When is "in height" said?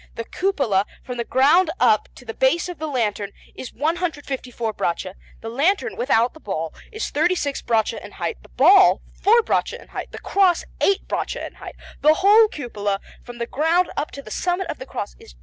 8.03-8.41, 9.79-10.11, 11.45-11.75